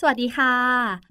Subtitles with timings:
[0.00, 0.54] สวัสดีค่ะ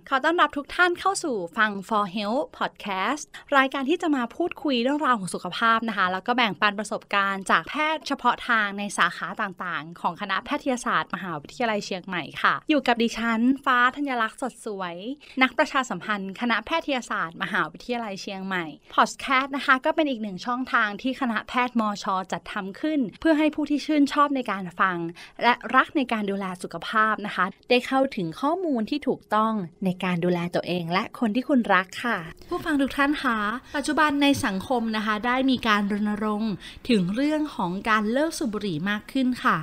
[0.09, 3.23] ขอต้อนรับทุกท่านเข้าสู่ฟัง For Health Podcast
[3.57, 14.95] รายการที่จะมาพูดคุยเรื่องราวของสุขภาพนะคะ แล้วก็แบ่งปันประสบการณ์จากแพทย์เฉพาะทางในสาขาต่างๆ ของคณะแพทยศาสตร์ มหาวิทยาลัยเชียงใหม่ค่ะ อยู่กับดิฉัน ฟ้าธัญลักษณ์สดสวย
[15.41, 18.65] นักประชาสัมพันธ์ คณะแพทยศาสตร์ มหาวิทยาลัยเชียงใหม่
[18.95, 24.97] Podcast นะคะก็เป็นอีกหนึ่งช่องทางที่คณะแพทย์มช จัดทำขึ้น เพื่อให้ผู้ที่ชื่นชอบในการฟัง
[25.43, 29.53] และรักในการดูแลสุขภาพนะคะ ได้เข้าถึงข้อมูลที่ถูกต้อง
[29.85, 32.17] ในการดูแลตัวเองและคนที่คุณรักค่ะ
[32.49, 33.37] ผู้ฟังทุกท่านคะ
[33.75, 36.53] ปัจจุบันในสังคมนะคะ ได้มีการรณรงค์
[36.89, 39.57] ถึงเรื่องของการเลิกสูบบุหรี่มากขึ้นค่ะ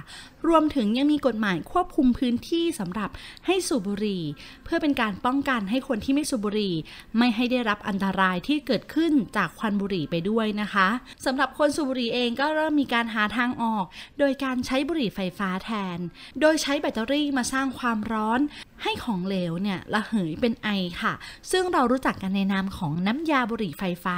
[0.48, 3.10] รวมถึงยังมีกฎหมายควบคุมพื้นที่สำหรับ
[3.46, 4.22] ให้สูบบุหรี่
[4.64, 6.74] เพื่อเป็นการป้องกันให้คนที่ไม่สูบบุหรี่
[7.19, 10.88] ไม่ให้ได้รับอันตรายที่เกิดขึ้นจากควันบุหรี่ไปด้วยนะคะ
[11.24, 13.84] สำหรับคนสูบบุหรี่เองก็เริ่มมีการหาทางออก
[14.18, 15.98] โดยการใช้บุหรี่ไฟฟ้าแทน
[16.41, 18.41] โดยใช้แบตเตอรี่มาสร้างความร้อน
[18.84, 20.68] ให้ของเหลวเนี่ยระเหยเป็นไอ
[21.02, 21.12] ค่ะ
[21.50, 24.16] ซึ่งเรารู้จักกันในนามของน้ำยาบุหรี่ไฟฟ้า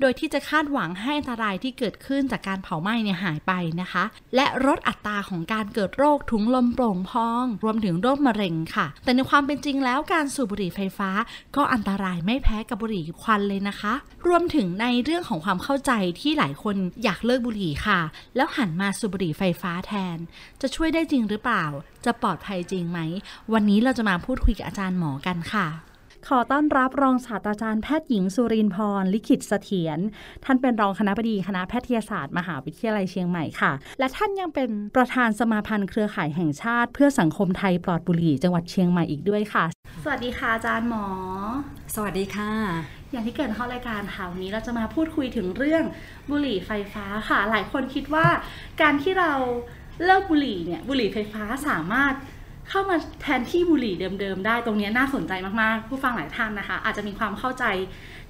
[0.00, 11.10] โดยที่จะคาดหวังให้อันตรายที่เกิดขึ้นจากการเผาไหม้เนี่ยหายไปนะคะ และลดอัตราของการการเกิดโรคถุงลมโป่งพอง รวมถึงโรคมะเร็งค่ะ แต่ในความเป็นจริงแล้วการสูบบุหรี่ไฟฟ้า
[11.56, 13.94] ก็อันตรายไม่แพ้กับบุหรี่ควันเลยนะคะ
[14.26, 18.00] รวมถึงในเรื่องของความเข้าใจที่หลายคนอยากเลิกบุหรี่ค่ะ
[18.36, 20.18] แล้วหันมาสูบบุหรี่ไฟฟ้าแทน
[20.60, 21.64] จะช่วยได้จริงหรือเปล่า
[22.04, 22.98] จะปลอดภัยจริงไหม
[23.52, 25.66] วันนี้เราจะมาพูดคุยกับอาจารย์หมอกันค่ะ
[26.30, 29.98] ขอต้อนรับรองศาสตราจารย์แพทย์หญิงสุรินทร์พรลิขิตเสถียร
[30.44, 39.64] ท่านเป็นรองคณบดีคณะแพทยศาสตร์มหาวิทยาลัยเชียงใหม่ค่ะ และท่านยังเป็นประธานสมาพันธ์เครือข่ายแห่งชาติ เพื่อสังคมไทยปลอดบุหรี่จังหวัดเชียงใหม่อีกด้วยค่ะ
[40.04, 41.06] สวัสดีค่ะอาจารย์หมอ
[41.94, 42.50] สวัสดีค่ะ
[43.12, 45.84] อย่างที่เกิดเข้ารายการค่ะวันนี้เราจะมาพูดคุยถึงเรื่อง
[46.30, 48.26] บุหรี่ไฟฟ้าค่ะ หลายคนคิดว่า
[48.82, 49.32] การที่เรา
[50.04, 52.14] เลิกบุหรี่เนี่ยบุหรี่ไฟฟ้าสามารถ
[52.68, 55.32] เข้ามาแทนที่บุหรี่เดิมๆได้ตรงนี้น่าสนใจ
[55.62, 57.64] มากๆ ผู้ฟังหลายท่านนะคะ อาจจะมีความเข้าใจ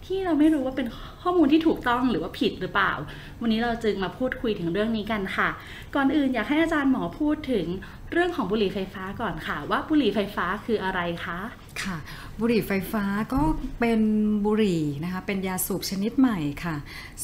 [0.06, 0.86] ที่เราไม่รู้ว่าเป็น
[1.22, 2.92] ข้อมูลที่ถูกต้องหรือว่าผิดหรือเปล่า
[3.40, 5.48] วันนี้เราจึงมาพูดคุยถึงเรื่องนี้กันค่ะ
[5.94, 7.66] ก่อนอื่นอยากให้อาจารย์หมอพูดถึง
[8.12, 11.38] เรื่องของบุหรี่ไฟฟ้าก่อนค่ะ ว่าบุหรี่ไฟฟ้าคืออะไรคะ
[11.84, 11.96] ค่ะ
[12.40, 13.04] บุหรี่ไฟฟ้า
[13.34, 13.42] ก็
[13.80, 14.00] เป็น
[14.46, 16.76] บุหรี่นะคะเป็นยาสูบชนิดใหม่ค่ะ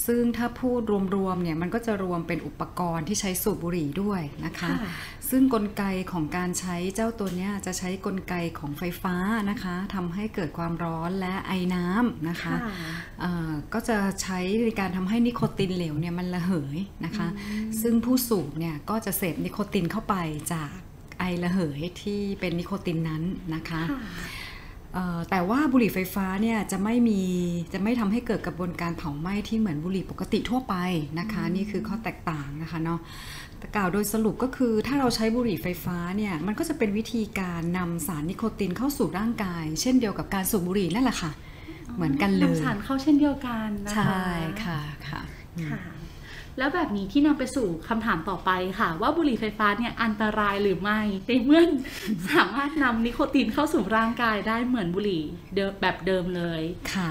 [0.06, 0.80] ซึ่งถ้าพูด
[1.16, 4.92] รวมๆเนี่ยมันก็จะรวมเป็นอุปกรณ์ที่ใช้สูบบุหรี่ด้วยนะคะค่ะ
[5.30, 9.16] ซึ่งกลไกของการใช้เจ้าตัวเนี้ยจะใช้กลไกของไฟฟ้า
[9.50, 12.54] นะคะทำให้เกิดความร้อนและไอน้ำนะคะ
[13.20, 17.28] เอ่อก็จะใช้ในการทำให้นิโคตินเหลวเนี่ยมันระเหยนะคะ
[17.82, 20.14] ซึ่งผู้สูบเนี่ยก็จะเสพนิโคตินเข้าไป
[20.52, 20.70] จาก
[21.18, 23.22] ไอระเหยที่เป็นนิโคตินนั้น
[23.54, 24.41] นะคะค่ะเอ่อ
[25.30, 27.20] แต่ว่าบุหรี่ไฟฟ้าเนี่ยจะไม่มี
[27.72, 30.74] จะไม่ทำให้เกิดกระบวนการเผาไหม้ที่เหมือนบุหรี่ปกติทั่วไป
[31.18, 33.00] นะคะ นี่คือข้อแตกต่างนะคะเนาะ
[33.58, 41.30] แต่กล่าวโดยสรุปก็คือถ้าเราใช้บุหรี่ไฟฟ้าเนี่ยมันก็จะเป็นวิธีการนำสารนิโคตินเข้าสู่ร่างกาย เช่นเดียวกับการสูบบุหรี่นั่นแหละค่ะ
[41.96, 44.26] เหมือนกันเลยนำสารเข้าเช่นเดียวกันนะคะใช่
[44.64, 44.78] ค่ะ
[45.08, 45.20] ค่ะ
[45.58, 45.80] อืมค่ะ
[46.58, 51.62] แล้วแบบนี้ที่นำไปสู่คำถามต่อไปค่ะ ว่าบุหรี่ไฟฟ้าเนี่ยอันตรายหรือไม่ในเมื่อ
[52.30, 55.24] สามารถนำนิโคตินเข้าสู่ร่างกายได้เหมือนบุหรี่
[55.80, 56.62] แบบเดิมเลย
[56.92, 57.10] ค่ะ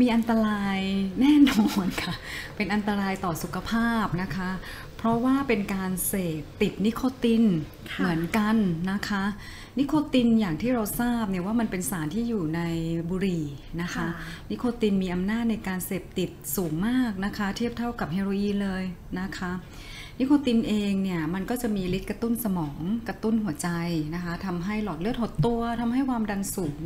[0.00, 0.78] มีอันตราย
[1.20, 2.14] แน่นอนค่ะ
[2.56, 4.50] เป็นอันตรายต่อสุขภาพนะคะ
[4.98, 7.44] เพราะว่าเป็นการเสพติดนิโคติน
[7.92, 8.56] ค่ะเหมือนกัน
[8.90, 9.24] นะคะ
[9.78, 12.60] นิโคตินอย่างที่เราทราบเนี่ยว่ามันเป็นสารที่อยู่ใน
[13.10, 13.44] บุหรี่
[13.82, 14.06] นะคะ
[14.50, 18.84] นิโคตินมีอำนาจในการเสพติดสูงมากนะคะ เทียบเท่ากับเฮโรอีนเลย
[19.20, 19.50] นะคะ
[20.18, 23.68] นิโคตินเองเนี่ยมันก็จะมีฤทธิ์กระตุ้นสมองกระตุ้นหัวใจ
[24.14, 26.80] นะคะทำให้หลอดเลือดหดตัวทำให้ความดันสูง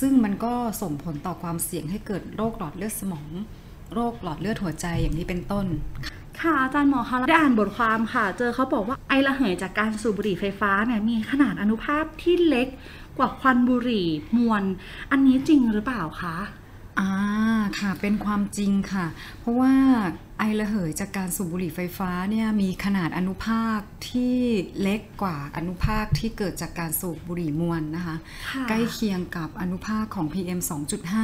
[0.00, 3.28] ซึ่งมันก็ส่งผลต่อความเสี่ยงให้เกิดโรคหลอดเลือดสมอง
[3.94, 5.66] โรคหลอดเลือดหัวใจอย่างนี้เป็นต้น
[6.42, 12.68] ค่ะอาจารย์หมอคะได้อ่านบทความค่ะ เจอเขาบอกว่าไอระเหยจากการสูบบุหรี่ไฟฟ้าเนี่ยมีขนาดอนุภาคที่เล็ก
[13.18, 14.62] กว่าควันบุหรี่มวล
[15.10, 16.36] อันนี้จริงหรือเปล่าคะ
[16.98, 17.10] อ่า
[17.80, 19.06] ค่ะเป็นความจริงค่ะ
[19.40, 19.72] เพราะว่า
[20.38, 23.80] ไอระเหยจากการสูบบุหรี่ไฟฟ้าเนี่ยมีขนาดอนุภาค
[24.10, 24.36] ที่
[24.80, 28.16] เล็กกว่าอนุภาคที่เกิดจากการสูบบุหรี่มวลนะคะ
[28.50, 30.60] ค่ะใกล้เคียงกับอนุภาคของ PM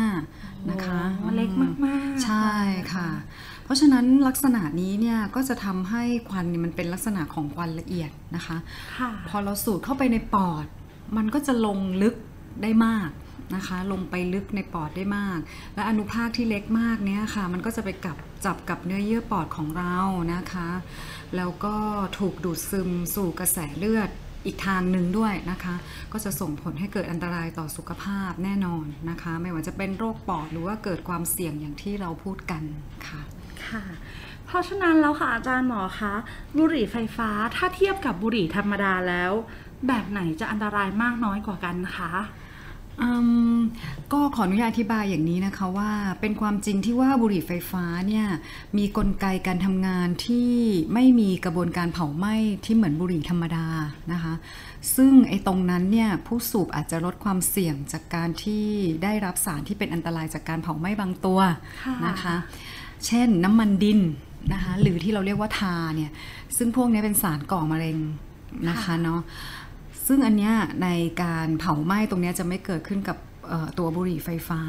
[0.03, 1.51] 2.5 นะคะโอ้เล็ก
[1.87, 2.49] มาก ๆ ใช่
[2.95, 3.09] ค่ะ
[3.65, 8.57] เพราะฉะนั้นลักษณะนี้เนี่ยก็จะทำให้ควันเนี่ยมันเป็นลักษณะของควันละเอียดนะคะ
[8.99, 10.67] ค่ะพอเราสูดเข้าไปในปอด
[11.17, 12.15] มันก็จะลงลึก
[12.63, 13.11] ได้มาก
[13.55, 15.39] นะคะ ลงไปลึกในปอดได้มาก
[15.75, 19.97] และอนุภาคที่เล็กมากเนี้ยค่ะ มันก็จะไปกับ จับกับเนื้อเยื่อปอดของเรา
[20.35, 20.69] นะคะ
[21.37, 21.77] แล้วก็
[22.19, 24.11] ถูกดูดซึมสู่กระแสเลือด
[24.47, 25.75] อีกทางหนึ่งด้วยนะคะ
[26.13, 32.63] ก็จะส่งผลให้เกิดอันตรายต่อสุขภาพแน่นอนนะคะ ไม่ว่าจะเป็นโรคปอดหรือว่าเกิดความเสี่ยงอย่างที่เราพูดกัน
[33.07, 33.21] ค่ะ
[33.67, 33.85] ค่ะ
[34.47, 36.15] เพราะฉะนั้นแล้วค่ะอาจารย์หมอคะ
[36.59, 39.33] บุหรี่ไฟฟ้าถ้าเทียบกับบุหรี่ธรรมดาแล้ว
[39.87, 42.13] แบบไหนจะอันตรายมากน้อยกว่ากันคะ
[44.13, 48.27] ก็ขออนุญาตอธิบายอย่างนี้นะคะว่าเป็นความจริงที่ว่าบุหรี่ไฟฟ้าเนี่ย
[48.79, 50.51] มีกลไกการทำงานที่
[50.95, 53.67] ไม่มีกระบวนการเผาไหม้ที่เหมือนบุหรี่ธรรมดา
[54.13, 54.35] นะคะ
[54.97, 58.65] ซึ่งไอ้ตรงนั้นเนี่ยผู้สูบอาจจะลดความเสี่ยงจากการที่
[59.03, 61.41] ได้รับสารที่เป็นอันตรายจากการเผาไหม้บางตัว
[62.07, 62.35] นะคะ
[63.07, 64.01] เช่นน้ำมันดิน
[64.53, 66.11] นะคะหรือที่เราเรียกว่าทาเนี่ย
[66.57, 67.99] ซึ่งพวกนี้เป็นสารก่อมะเร็ง
[68.69, 69.21] นะคะเนาะ
[70.07, 70.89] ซึ่งอันเนี้ยใน
[71.23, 73.19] การเผาไหม้ตรงเนี้ยจะไม่เกิดขึ้นกับ
[73.79, 74.63] ตัวบุหรี่ไฟฟ้า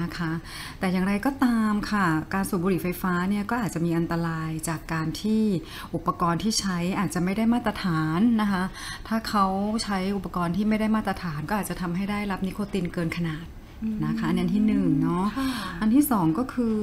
[0.00, 0.30] นะคะ
[0.78, 5.42] แต่อย่างไรก็ตามค่ะ การสูบบุหรี่ไฟฟ้าเนี่ยก็อาจจะมีอันตรายจากการที่
[5.94, 8.62] อุปกรณ์ที่ใช้อาจจะไม่ได้มาตรฐานนะคะ
[9.08, 9.46] ถ้าเขา
[9.84, 13.44] ใช้อุปกรณ์ที่ไม่ได้มาตรฐาน ก็อาจจะทำให้ได้รับนิโคตินเกินขนาด
[14.04, 15.48] นะคะอันนี้อันที่หนึ่งเนาะค่ะ
[15.80, 16.78] อันที่สองก็คือ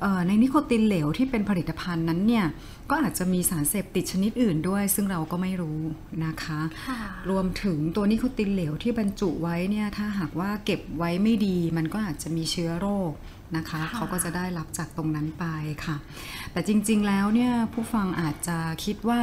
[0.00, 2.46] เออในนิโคตินเหลวที่เป็นผลิตภัณฑ์นั้นเนี่ย
[2.90, 5.80] ก็อาจจะมีสารเสพติดชนิดอื่นด้วย ซึ่งเราก็ไม่รู้
[6.24, 6.98] นะคะค่ะ
[7.30, 13.12] รวมถึงตัวนิโคตินเหลวที่บรรจุไว้เนี่ยถ้าหากว่าเก็บไว้ไม่ดี มันก็อาจจะมีเชื้อโรค
[13.56, 15.44] นะคะค่ะเขาก็จะได้รับจากตรงนั้นไป
[15.84, 15.96] ค่ะ
[16.52, 19.20] แต่จริงๆแล้วเนี่ยผู้ฟังอาจจะคิดว่า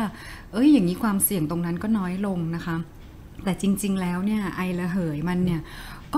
[0.54, 2.78] เอ้ยอย่างนี้ความเสี่ยงตรงนั้นก็น้อยลงนะคะ
[3.44, 5.62] แต่จริง ๆ แล้วเนี่ยไอระเหยมันเนี่ย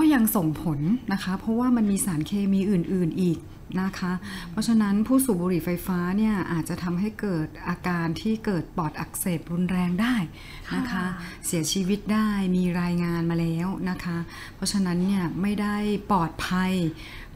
[0.00, 0.78] ็ยังส่งผล
[1.12, 3.38] นะคะ เพราะว่ามันมีสารเคมีอื่น ๆอีก
[3.80, 4.12] นะคะ
[4.50, 10.14] เพราะฉะนั้นผู้สูบบุหรี่ไฟฟ้าเนี่ยอาจจะทำให้เกิดอาการที่เกิดปอดอักเสบรุนแรงได้
[10.76, 11.04] นะคะค่ะ
[11.46, 14.18] เสียชีวิตได้มีรายงานมาแล้วนะคะ
[14.54, 15.76] เพราะฉะนั้นเนี่ยไม่ได้
[16.10, 16.72] ปลอดภัย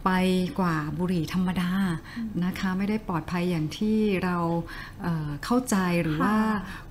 [0.04, 0.10] ไป
[0.60, 1.72] กว่าบุหรี่ธรรมดา
[2.44, 4.36] นะคะไม่ได้ปลอดภัยอย่างที่เรา
[5.02, 6.36] เอ่อเข้าใจหรือค่ะว่า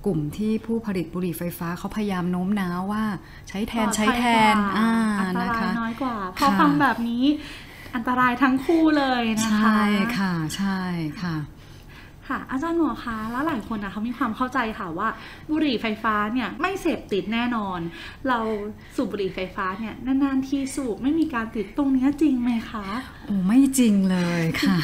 [0.06, 3.04] กลุ่มที่ผู้ผลิตบุหรี่ไฟฟ้าเขาพยายามโน้มน้าวว่า
[3.48, 7.24] ใช้แทนปลอดใช้ภัยแทนกว่าอ่าอันตนะรายคะน้อยกว่าพอค่ะฟังแบบนี้
[7.94, 9.82] อันตรายทั้งคู่เลยนะคะ ใช่
[10.18, 10.78] ค่ะใช่
[11.22, 11.36] ค่ะ
[12.28, 15.08] ค่ะอาจารย์หมอคะแล้วหลายคนนะเขามีความเข้าใจค่ะว่า
[15.50, 17.80] บุหรี่ไฟฟ้าเนี่ยไม่เสพติดแน่นอน
[18.28, 18.38] เรา
[18.96, 22.86] สูบบุหรี่ไฟฟ้าเนี่ยนานๆทีสูบไม่มีการติดตรงเนี้ยจริงไหมคะ
[23.26, 24.78] โอ้ไม่จริงเลยค่ะ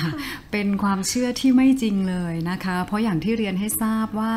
[0.52, 4.34] เป็นความเชื่อที่ไม่จริงเลยนะคะ เพราะอย่างที่เรียนให้ทราบว่า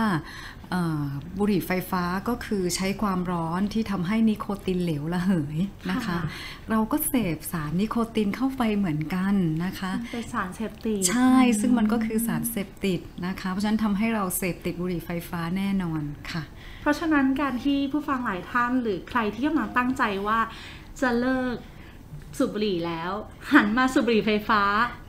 [1.37, 5.57] บุหรี่ไฟฟ้าก็คือใช้ความร้อนที่ทำให้นิโคตินเหลวระเหย
[5.91, 6.19] นะคะค่ะ
[6.71, 9.33] เราก็เสพสารนิโคตินเข้าไปเหมือนกัน
[9.65, 16.01] นะคะเป็นสารเสพติดใช่ซึ่งมันก็คือสารเสพติดนะคะ เพราะฉะนั้นทำให้เราเสพติดบุหรี่ไฟฟ้าแน่นอน
[16.31, 16.43] ค่ะ
[16.81, 20.39] เพราะฉะนั้นการที่ผู้ฟังหลายท่านหรือใครที่กำลังตั้งใจว่า
[21.01, 21.55] จะเลิก
[22.37, 23.11] สูบบุหรี่แล้ว
[23.53, 24.61] หันมาสูบบุหรี่ไฟฟ้า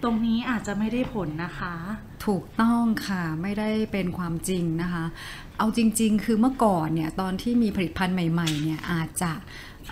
[0.03, 1.75] ตรงนี้อาจจะไม่ได้ผลนะคะ
[2.27, 5.05] ถูกต้องค่ะไม่ได้เป็นความจริงนะคะ
[5.63, 9.33] เอาจริง ๆ คือเมื่อก่อนเนี่ยตอนที่มีผลิตภัณฑ์ใหม่ๆเนี่ยอาจจะ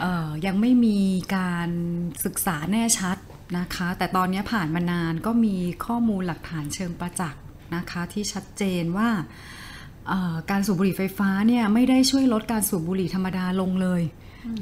[0.00, 0.98] เอ่อยังไม่มี
[1.36, 1.70] การ
[2.24, 3.16] ศึกษาแน่ชัด
[3.58, 5.56] นะคะ แต่ตอนนี้ผ่านมานานก็มี
[5.86, 7.42] ข้อมูลหลักฐานเชิงประจักษ์
[7.76, 9.08] นะคะที่ชัดเจนว่า
[10.08, 14.02] เอ่อการสูบบุหรี่ไฟฟ้าเนี่ยไม่ได้ช่วยลดการสูบบุหรี่ธรรมดาลงเลย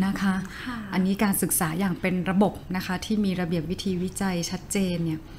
[0.05, 0.35] นะคะ
[0.65, 5.38] ค่ะอันนี้การศึกษาอย่างเป็นระบบนะคะที่มีระเบียบวิธีวิจัยชัดเจนเนี่ยเอ่อ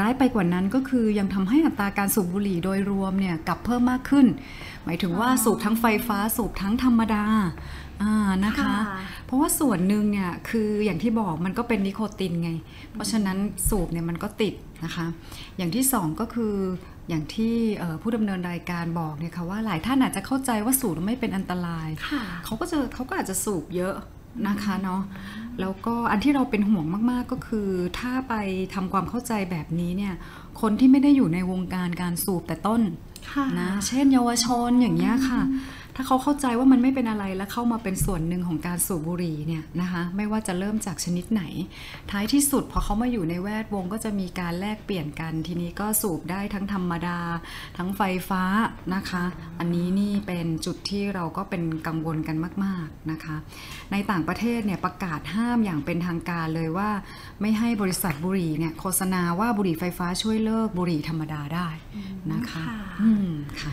[0.00, 4.26] ร้ายไปกว่านั้นก็คือยังทำให้อัตราการสูบบุหรี่โดยรวมเนี่ยกลับเพิ่มมากขึ้น
[4.84, 7.24] หมายถึงว่าสูบทั้งไฟฟ้าสูบทั้งธรรมดา
[8.02, 8.76] อ่านะคะค่ะ
[9.26, 12.50] เพราะว่าส่วนหนึ่งเนี่ยคืออย่างที่บอกมันก็เป็นนิโคตินไง
[12.92, 14.54] เพราะฉะนั้นสูบเนี่ยมันก็ติด
[14.84, 15.06] นะคะ
[15.56, 16.54] อย่างที่สองก็คือ
[17.08, 23.94] อย่างที่เอ่อผู้ดำเนินรายการบอกเนี่ยค่ะว่าหลายท่านอาจจะเข้าใจว่าสูบแล้วไม่เป็นอันตรายค่ะเขาก็จะเขาก็อาจจะสูบเยอะ
[24.48, 25.02] นะคะเนาะ
[25.60, 28.34] แล้วก็อันที่เราเป็นห่วงมากๆก็คือ ถ้าไป
[28.74, 30.14] ทำความเข้าใจแบบนี้เนี่ย
[30.60, 32.82] คนที่ไม่ได้อยู่ในวงการการสูบแต่ต้น
[33.32, 35.40] ค่ะนะเช่นเยาวชนอย่างเงี้ยค่ะ
[35.96, 41.42] ถ้าเขาเข้าใจว่ามันไม่เป็นอะไรแล้วเข้ามาเป็นส่วนหนึ่งของการสูบบุหรี่เนี่ยนะคะไม่ว่าจะเริ่มจากชนิดไหน
[42.10, 47.18] ท้ายที่สุดพอเขามาอยู่ในแวดวงก็จะมีการแลกเปลี่ยนกัน ทีนี้ก็สูบได้ทั้งธรรมดา
[47.76, 48.42] ทั้งไฟฟ้า
[48.94, 49.24] นะคะ
[49.58, 53.36] อันนี้นี่เป็นจุดที่เราก็เป็นกังวลกันมาก ๆนะคะ
[53.92, 56.90] ในต่างประเทศเนี่ยประกาศห้ามอย่างเป็นทางการเลยว่า
[57.40, 61.68] ไม่ให้บริษัทบุหรี่เนี่ยโฆษณาว่าบุหรี่ไฟฟ้าช่วยเลิกบุหรี่ธรรมดาได้
[62.32, 63.30] นะคะค่ะอืม
[63.62, 63.72] ค่ะ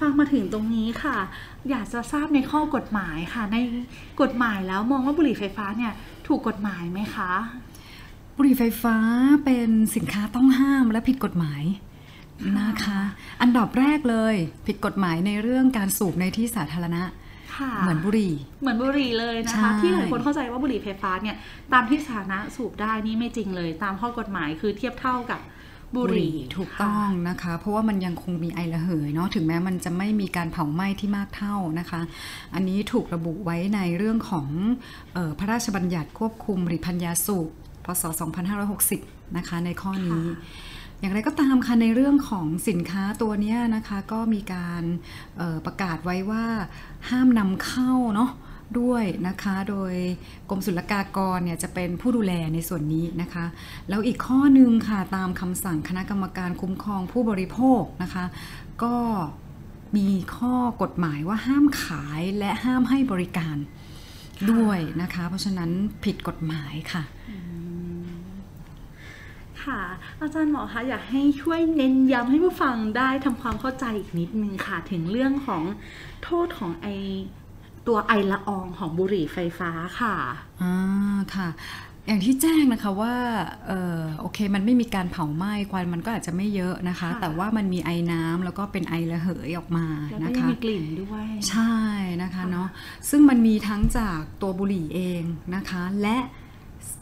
[0.00, 1.18] ฟังมาถึงตรงนี้ค่ะ
[1.70, 3.56] อยากจะทราบในข้อกฎหมายค่ะ ใน
[4.20, 5.92] กฎหมายแล้วมองว่าบุหรี่ไฟฟ้าเนี่ย
[6.26, 7.32] ถูกกฎหมายไหมคะ
[8.36, 8.96] บุหรี่ไฟฟ้า
[9.44, 11.62] เป็นสินค้าต้องห้ามและผิดกฎหมาย
[12.58, 13.00] นะคะ
[13.42, 14.34] อันดับแรกเลย
[14.66, 17.02] ผิดกฎหมายในเรื่องการสูบในที่สาธารณะ
[17.56, 21.36] ค่ะเหมือนบุหรี่ เหมือนบุหรี่เลยนะใช่คะ ที่หลายคนเข้าใจว่าบุหรี่ไฟฟ้าเนี่ย
[21.72, 25.40] ตามที่สาธารณะสูบได้นี่ไม่จริงเลย ตามข้อกฎหมายคือเทียบเท่ากับ
[25.94, 32.00] บุหรี่ถูกต้องนะคะ เพราะว่ามันยังคงมีไอระเหยเนาะถึงแม้มันจะไม่มีการเผาไหม้ที่มากเท่านะคะ
[32.54, 34.48] อันนี้ถูกระบุไว้ในเรื่องของ
[35.14, 37.48] เออพระราชบัญญัติควบคุมผลิตภัณฑ์ยาสูบ
[37.84, 38.02] พศ
[38.70, 40.24] 2560 นะคะ ในข้อนี้
[41.00, 44.82] อย่างไรก็ตามค่ะในเรื่องของสินค้าตัวเนี้ยนะคะ ก็มีการ
[45.36, 46.44] เอ่อประกาศไว้ว่า
[47.08, 48.30] ห้ามนำเข้าเนาะ
[48.80, 49.92] ด้วยนะคะ โดย
[50.50, 53.44] กรมศุลกากรเนี่ยจะเป็นผู้ดูแลในส่วนนี้นะคะ
[53.88, 58.24] แล้วอีกข้อหนึ่งค่ะตามคำสั่งคณะกรรมการคุ้มครองผู้บริโภคนะคะ
[58.82, 58.96] ก็
[59.96, 63.56] มีข้อกฎหมายว่าห้ามขายและห้ามให้บริการ
[64.52, 65.70] ด้วยนะคะ เพราะฉะนั้น
[66.04, 67.02] ผิดกฎหมายค่ะ
[69.62, 69.80] ค่ะ
[70.20, 75.62] อาจารย์หมอคะอยากให้ช่วยเน้นย้ำให้ผู้ฟังได้ทำความเข้าใจอีกนิดนึงค่ะ ถึงเรื่องของ
[76.24, 76.86] โทษของไอ
[77.88, 80.14] ตัวไอละอองของบุหรี่ไฟฟ้าค่ะ
[80.62, 80.74] อ่า
[81.34, 81.48] ค่ะ
[82.06, 83.14] อย่างที่แจ้งนะคะว่า
[83.68, 89.86] เออโอเคมันไม่มีการเผาไหม้ควันมันก็อาจจะไม่เยอะนะคะค่ะแต่ว่ามันมีไอน้ำแล้วก็เป็นไอระเหยออกมา
[90.20, 91.74] แล้วก็นะยังคะมีกลิ่นด้วย ใช่
[92.22, 92.68] นะคะเนาะ
[93.10, 95.22] ซึ่งมันมีทั้งจากตัวบุหรี่เอง
[95.54, 96.16] นะคะ และ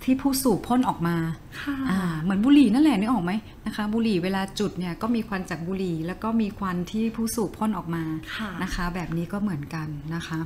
[0.04, 1.16] ที่ผู้สูบพ่นออกมา
[1.60, 3.32] ค่ะอ่าเหมือนบุหรี่นั่นแหละนึกออกไหม
[3.66, 8.04] นะคะ บุหรี่เวลาจุดเนี่ยก็มีควันจากบุหรี่ แล้วก็มีควันที่ผู้สูบพ่นออกมา
[8.36, 10.38] ค่ะนะคะ แบบนี้ก็เหมือนกันนะคะ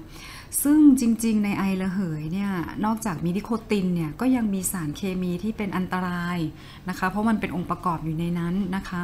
[0.62, 2.50] ซึ่งจริงๆ ในไอระเหยเนี่ย
[2.84, 6.38] นอกจากมีนิโคตินเนี่ยก็ยังมีสารเคมีที่เป็นอันตราย
[6.88, 9.02] นะคะ เพราะมันเป็นองค์ประกอบอยู่ในนั้นนะคะ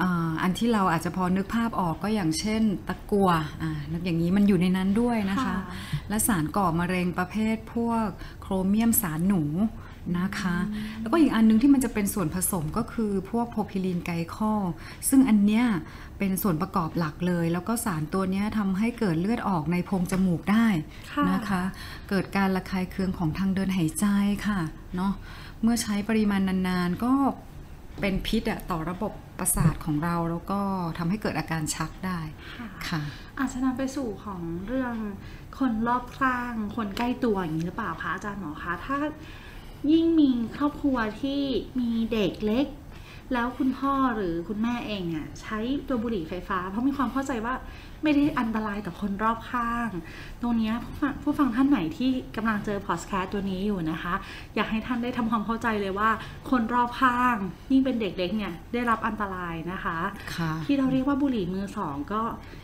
[0.00, 3.30] อ่าอันที่เราอาจจะพอนึกภาพออกก็อย่างเช่น ตะกัว
[3.62, 5.56] อ่านึกอย่างนี้มันอยู่ในนั้นด้วยนะคะค่ะ
[6.08, 8.06] และสารก่อมะเร็งประเภทพวก
[8.40, 9.42] โครเมียมสารหนู
[10.18, 10.56] นะคะ
[11.00, 14.62] แล้วก็อีกอันนึงที่มันจะเป็นส่วนผสมก็คือพวกโพรพิลีนไกลคอล
[15.08, 15.64] ซึ่งอันเนี้ย
[16.18, 20.66] เป็นส่วนประกอบหลักเลย แล้วก็สารตัวเนี้ยทำให้เกิดเลือดออกในโพรงจมูกได้
[21.12, 21.62] ค่ะนะคะ
[22.08, 24.06] เกิดการระคายเคืองของทางเดินหายใจ
[24.46, 24.60] ค่ะ
[24.96, 25.12] เนาะ
[25.62, 27.12] เมื่อใช้ปริมาณนานๆก็
[28.00, 30.60] เป็นพิษอะต่อระบบประสาทของเราแล้วก็
[30.98, 32.20] ทำให้เกิดอาการชักได้
[32.58, 33.02] ค่ะค่ะ
[33.38, 34.96] อาจจะนำไปสู่ของเรื่อง
[35.58, 38.98] คนรอบข้างคนใกล้ตัวอย่างนี้หรือเปล่าคะอาจารย์หมอคะถ้า
[39.92, 41.42] ยิ่งมีครอบครัวที่
[41.80, 42.66] มีเด็กเล็ก
[43.32, 45.58] แล้วคุณพ่อหรือคุณแม่เองเนี่ยใช้
[45.88, 47.54] ตัวบุหรี่ไฟฟ้า เพราะมีความเข้าใจว่า
[48.02, 49.88] ไม่ได้อันตรายต่อคนรอบข้าง
[50.42, 54.14] ตรงเนี้ยผู้ฟังผู้ฟังท่านไหนที่กำลังเจอพอดแคสต์ตัวนี้อยู่นะคะ
[54.54, 56.10] อยากให้ท่านได้ทำความเข้าใจเลยว่า
[56.50, 57.36] คนรอบข้าง
[57.70, 59.98] ยิ่งเป็นเด็กเล็กเนี่ยได้รับอันตรายนะคะ
[60.36, 62.22] ค่ะที่เราเรียกว่าบุหรี่มือสองก็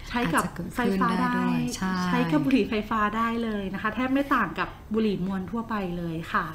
[0.08, 1.60] ใช้กับอาจจะเกิดไฟฟ้าขึ้นได้ได้ด้วย
[2.06, 6.46] ใช่กับบุหรี่ไฟฟ้าได้เลยนะคะ แทบไม่ต่างกับบุหรี่มวลทั่วไปเลยค่ะ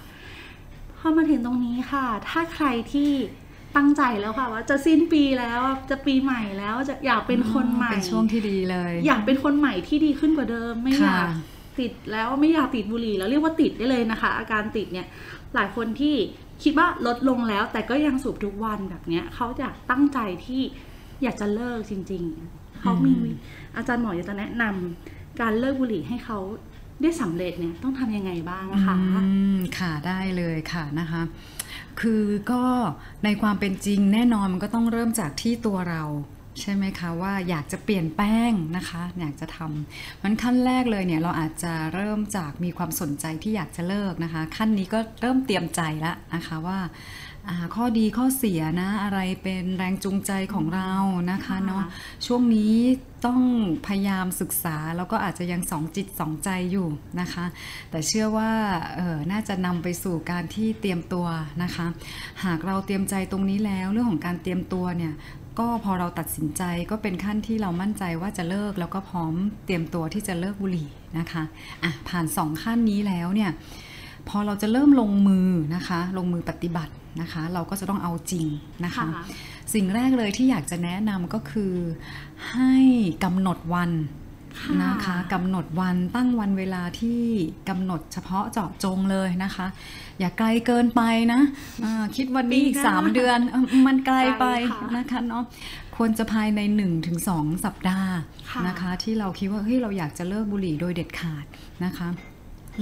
[0.99, 3.11] พอมาถึงตรงนี้ค่ะ ถ้าใครที่
[3.75, 11.27] ตั้งใจแล้วค่ะว่าจะสิ้นปีแล้วจะปีใหม่แล้วจะอยากเป็นคนใหม่เป็นช่วงที่ดีเลย อยากเป็นคนใหม่ที่ดีขึ้นกว่าเดิมไม่อค่ะยาก
[11.79, 15.07] ติดแล้วไม่อยากติดบุหรี่แล้วเรียกว่าติดได้เลยนะคะ อาการติดเนี่ย
[15.55, 16.15] หลายคนที่
[16.63, 20.61] คิดว่าลดลงแล้ว แต่ก็ยังสูบทุกวันแบบเนี้ยเขาอยากตั้งใจที่
[21.23, 23.31] อยากจะเลิกจริง ๆเขามีวิ
[23.75, 26.37] อาจารย์หมออยากจะแนะนำการเลิกบุหรี่ให้เขา
[27.01, 31.21] ได้สำเร็จเนี่ยต้องทำยังไงบ้างนะคะอืมค่ะได้เลยค่ะนะคะ
[32.01, 32.63] คือก็
[33.25, 36.03] ในความเป็นจริงแน่นอนมันก็ต้องเริ่มจากที่ตัวเรา
[36.61, 46.79] ใช่ไหมคะว่าอยากจะเปลี่ยนแป้งนะคะ อยากจะทำมันขั้นแรกเลยเนี่ยเราอาจจะเริ่มจากมีความสนใจที่อยากจะเลิกนะคะ ขั้นนี้ก็เริ่มเตรียมใจแล้วนะคะว่า
[47.75, 50.91] ข้อดีข้อเสียนะ อะไรเป็นแรงจูงใจของเรา
[51.31, 51.83] นะคะเนาะ
[52.25, 52.75] ช่วงนี้
[53.25, 53.41] ต้อง
[53.87, 56.87] พยายามศึกษาแล้วก็อาจจะยังสองจิตสองใจอยู่
[57.19, 57.45] นะคะ
[57.89, 58.51] แต่เชื่อว่า
[58.95, 61.27] เออน่าจะนำไปสู่การที่เตรียมตัว
[61.63, 61.85] นะคะ
[62.45, 65.13] หากเราเตรียมใจตรงนี้แล้วเรื่องของการเตรียมตัวเนี่ย
[65.59, 69.33] ก็พอเราตัดสินใจก็เป็นขั้นที่เรามั่นใจว่าจะเลิกแล้วก็พร้อม
[69.65, 71.43] เตรียมตัวที่จะเลิกบุหรี่นะคะ
[71.83, 73.51] อะผ่านสองขั้นนี้แล้วเนี่ย
[74.29, 78.45] พอเราจะเริ่มลงมือนะคะ ลงมือปฏิบัติ นะคะ เราก็จะต้องเอาจริง
[78.85, 79.23] นะคะค่ะ
[79.73, 81.73] สิ่งแรกเลยที่อยากจะแนะนำก็คือ
[82.51, 82.75] ให้
[83.23, 83.91] กำหนดวัน
[84.59, 87.21] ค่ะนะคะกำหนดวันตั้งวันเวลาที่
[87.69, 89.67] กำหนดเฉพาะเจาะจงเลยนะคะ
[90.19, 91.01] อย่าไกลเกินไป
[91.33, 91.41] นะ
[91.83, 95.43] อ่าคิดวันนี้อีกปีหน้าสามเดือนเออมันไกลไปไกลค่ะนะคะเนาะ
[95.97, 97.17] ควรจะภายใน 1-2ถึง
[97.65, 98.11] สัปดาห์
[98.51, 101.45] ค่ะนะคะ ที่เราคิดว่าเฮ้ยเราอยากจะเลิกบุหรี่โดยเด็ดขาด
[101.85, 102.07] นะคะ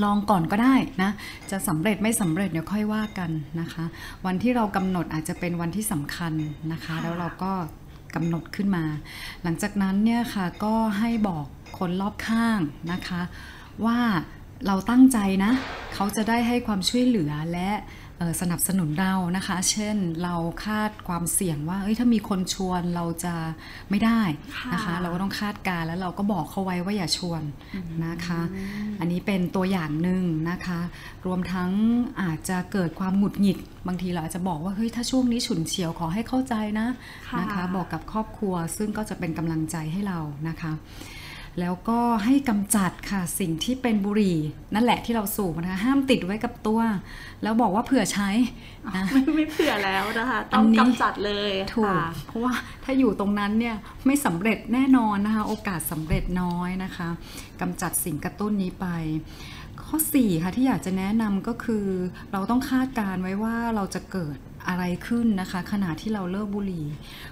[0.04, 1.12] ลองก่อนก็ได้นะ
[1.52, 3.86] จะสำเร็จไม่สำเร็จเดี๋ยวค่อยว่ากันนะคะ
[4.26, 6.34] วันที่เรากำหนดอาจจะเป็นวันที่สำคัญ
[6.72, 7.52] นะคะค่ะแล้วเราก็
[8.16, 8.84] กำหนดขึ้นมา
[9.44, 11.46] หลังจากนั้นเนี่ยค่ะก็ให้บอก
[11.78, 12.60] คนรอบข้าง
[12.92, 13.22] นะคะ
[13.86, 14.00] ว่า
[14.68, 15.52] เราตั้งใจนะ
[15.94, 17.70] เขาจะได้ให้ความช่วยเหลือและ
[18.42, 20.36] สนับสนุนเรานะคะ เช่นเรา
[20.66, 23.36] คาดความเสี่ยงว่าเอ้ยถ้ามีคนชวนเราจะ
[23.90, 24.22] ไม่ได้
[24.74, 27.42] นะคะ เราก็ต้องคาดการแล้วเราก็บอกเขาไว้ว่าอย่าชวน
[28.06, 28.42] นะคะ
[29.00, 30.80] อันนี้เป็นตัวอย่างหนึ่งนะคะ
[31.26, 31.70] รวมทั้ง
[32.22, 36.88] อาจจะเกิดความหงุดหงิด บางทีเราอาจจะบอกว่าเฮ้ยถ้าช่วงนี้ฉุนเฉียวขอให้เข้าใจนะ
[37.40, 40.74] นะคะ บอกกับครอบครัวซึ่งก็จะเป็นกำลังใจให้เรานะคะ
[41.60, 44.38] แล้วก็ให้กำจัดค่ะสิ่งที่เป็นบุหรี่
[44.74, 46.82] นั่นแหละที่เราสูบนะคะห้ามติดไว้กับตัว
[47.44, 48.30] แล้วบอกว่าเผื่อใช้
[48.96, 52.54] นะไม่ไม่เผื่อแล้วนะคะ ต้องกำจัดเลยถูกเพราะว่า
[52.84, 57.10] ถ้าอยู่ตรงนั้นเนี่ยไม่สำเร็จแน่นอนนะคะ โอกาสสำเร็จน้อยนะคะ
[57.62, 58.88] กำจัดสิ่งกระตุ้นนี้ไป
[59.84, 61.86] ข้อ 4 ค่ะที่อยากจะแนะนำก็คือ
[62.32, 66.86] เราต้องคาดการไว้ว่าเราจะเกิด อะไรขึ้นนะคะ ขณะที่เราเลิกบุหรี่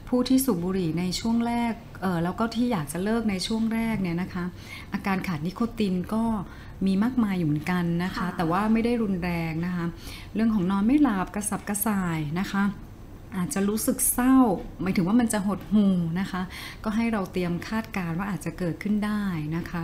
[0.07, 4.45] ผู้ที่สูบบุหรี่ในช่วงแรกเออแล้วก็ที่อยากจะเลิกในช่วงแรกเนี่ยนะคะ
[4.93, 6.23] อาการขาดนิโคตินก็
[6.85, 9.85] มีมากมายอยู่เหมือนกันนะคะ แต่ว่าไม่ได้รุนแรงนะคะ
[10.35, 12.63] เรื่องของนอนไม่หลับกระสับกระส่ายนะคะ
[13.37, 14.35] อาจจะรู้สึกเศร้า
[14.81, 15.85] หมายถึงว่ามันจะหดหู
[16.19, 16.41] นะคะ
[16.83, 19.23] ก็ให้เราเตรียมคาดการณ์ว่าอาจจะเกิดขึ้นได้
[19.55, 19.83] นะคะ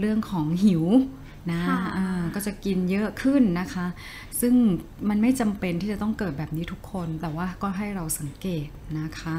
[0.00, 0.84] เรื่องของหิว
[1.52, 1.62] นะ
[2.34, 3.86] ก็จะกินเยอะขึ้นนะคะ
[4.40, 4.54] ซึ่ง
[5.08, 8.66] มันไม่จำเป็นที่จะต้องเกิดแบบนี้ทุกคน แต่ว่าก็ให้เราสังเกต
[9.00, 9.36] นะคะ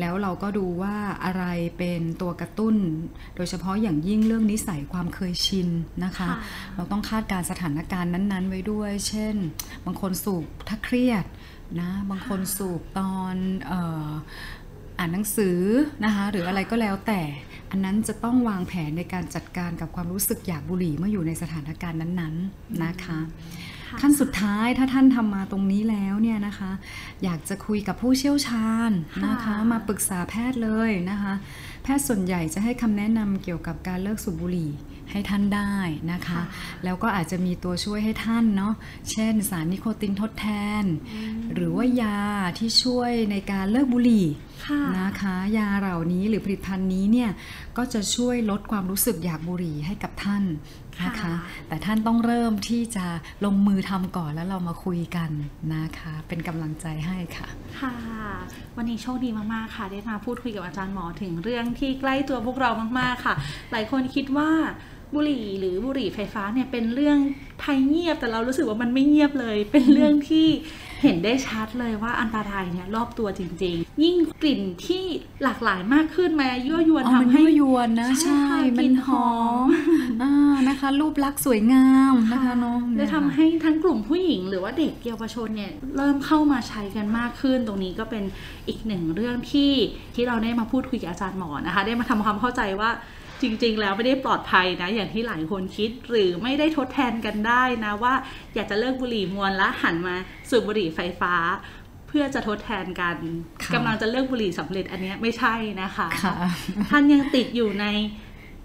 [0.00, 1.44] แล้วเราก็ดูว่าอะไร
[1.78, 2.76] เป็นตัวกระตุ้น
[3.36, 5.68] โดยเฉพาะอย่างยิ่งเรื่องนิสัยความเคยชิน
[6.04, 6.30] นะคะ
[6.76, 9.36] เราต้องคาดการสถานการณ์นั้น ๆ ไว้ด้วย เช่น
[9.86, 11.24] บางคนสูบถ้าเครียด
[11.80, 13.34] นะบางคนสูบตอน
[14.98, 15.58] อ่านหนังสือ
[16.04, 17.20] นะคะหรืออะไรก็แล้วแต่
[17.70, 23.18] อันนั้นจะต้องวางแผนในการจัดการกับความรู้สึกอยากบุหรี่เมื่ออยู่ในสถานการณ์นั้นๆนะคะ
[24.00, 26.70] ขั้นสุดท้ายถ้าท่านทำมาตรงนี้แล้วเนี่ยนะคะ
[27.24, 28.90] อยากจะคุยกับผู้เชี่ยวชาญ
[29.26, 31.34] นะคะ มาปรึกษาแพทย์เลยนะคะ
[31.82, 34.70] แพทย์ส่วนใหญ่จะให้คำแนะนำเกี่ยวกับการเลิกสูบบุหรี่
[35.10, 35.74] ให้ท่านได้
[36.12, 36.40] นะคะ
[36.84, 38.74] แล้วก็อาจจะมีตัวช่วยให้ท่านเนาะ
[39.10, 40.46] เช่นสารนิโคตินทดแท
[40.82, 40.84] น
[41.54, 42.20] หรือว่ายา
[42.58, 44.26] ที่ช่วยในการเลิกบุหรี่
[44.98, 47.30] นะคะยาเหล่านี้หรือผลิตภัณฑ์นี้เนี่ย
[47.76, 50.44] ก็จะช่วยลดความรู้สึกอยากบุหรี่ให้กับท่าน
[51.04, 51.34] นะคะ
[51.68, 53.06] แต่ท่านต้องเริ่มที่จะ
[53.44, 55.30] ลงมือทำก่อนแล้วเรามาคุยกัน
[55.74, 57.48] นะคะ เป็นกำลังใจให้ค่ะ
[57.80, 57.94] ค่ะ
[58.76, 63.34] วันนี้โชคดีมากๆค่ะ ได้มาพูดคุยกับอาจารย์หมอถึงเรื่องที่ใกล้ตัวพวกเรามากๆค่ะ
[63.72, 64.50] หลายคนคิดว่า
[65.14, 67.18] บุหรี่หรือบุหรี่ไฟฟ้าเนี่ยเป็นเรื่อง
[67.62, 70.48] ภัยเงียบแต่เรารู้สึกว่ามันไม่เงียบเลย เป็นเรื่องที่
[71.02, 75.04] เห็นได้ชัดเลยว่าอันตรายเนี่ยรอบตัวจริง ๆ ยิ่งกลิ่นที่
[75.42, 78.44] หลากหลายมากขึ้นมายั่วยวนทำให้ยั่วยวนนะใช่
[78.78, 79.30] มันหอ
[79.64, 79.66] ม
[80.68, 88.24] นะคะ รูปลักษณ์สวยงามนะคะน้องจะทำให้ทั้งกลุ่มผู้หญิง หรือว่าเด็กเยาวชนเนี่ยเริ่มเข้ามาใช้กันมากขึ้น ตรงนี้ก็เป็น
[88.68, 89.72] อีกหนึ่งเรื่องที่
[90.14, 92.90] ที่เราได้มาพูดคุยกับอาจารย์หมอนะคะ ได้มาทำความเข้าใจว่า
[93.42, 98.14] จริงๆ แล้วไม่ได้ปลอดภัยนะ อย่างที่หลายคนคิดหรือไม่ได้ทดแทนกันได้นะว่า
[98.54, 100.16] อยากจะเลิกบุหรี่มวลและหันมา
[100.50, 101.34] สูบบุหรี่ไฟฟ้า
[102.08, 103.16] เพื่อจะทดแทนกัน
[103.74, 106.34] กำลังจะเลิกบุหรี่สำเร็จอันนี้ไม่ใช่นะคะคะ
[106.90, 107.86] ท่านยังติดอยู่ใน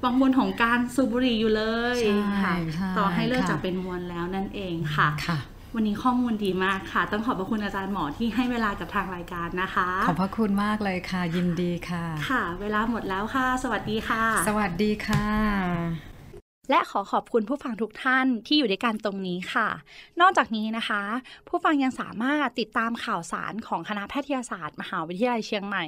[0.04, 1.64] วังวนของการสูบบุหรี่อยู่เล
[1.96, 1.98] ย
[2.44, 2.54] ค่ะ
[2.98, 5.38] ต่อให้เลิกจากเป็นมวลแล้วนั่นเองค่ะคะ
[5.78, 15.28] วันนี้ข้อมูลดีมากค่ะ ต้องขอบพระคุณอาจารย์หมอที่ให้เวลากับทางรายการนะคะ ขอบพระคุณมากเลยค่ะ ยินดีค่ะ ค่ะ เวลาหมดแล้วค่ะ สวัสดีค่ะ สวัสดีค่ะ
[16.70, 19.68] และขอขอบคุณผู้ฟังทุกท่านที่อยู่ด้วยกันตรงนี้ค่ะ
[20.22, 21.02] นอกจากนี้นะคะ
[21.48, 25.86] ผู้ฟังยังสามารถติดตามข่าวสารของคณะแพทยศาสตร์ มหาวิทยาลัยเชียงใหม่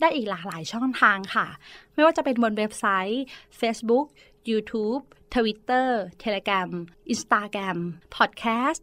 [0.00, 1.46] ได้อีกหลากหลายช่องทางค่ะ
[1.94, 3.24] ไม่ว่าจะเป็นบนเว็บไซต์
[3.60, 4.06] Facebook
[4.50, 5.02] YouTube
[5.34, 5.88] Twitter
[6.22, 6.70] Telegram
[7.12, 7.78] Instagram
[8.16, 8.82] Podcast